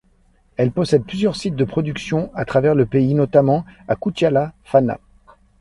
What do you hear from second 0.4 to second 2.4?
Elle possède plusieurs sites de production